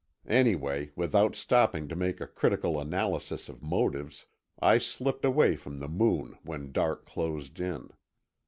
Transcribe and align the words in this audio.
Anyway, 0.25 0.89
without 0.95 1.35
stopping 1.35 1.87
to 1.87 1.95
make 1.95 2.19
a 2.19 2.25
critical 2.25 2.79
analysis 2.81 3.47
of 3.47 3.61
motives, 3.61 4.25
I 4.59 4.79
slipped 4.79 5.23
away 5.25 5.55
from 5.55 5.77
the 5.77 5.87
Moon 5.87 6.39
when 6.41 6.71
dark 6.71 7.05
closed 7.05 7.59
in. 7.59 7.91